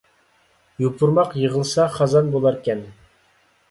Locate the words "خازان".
2.01-2.35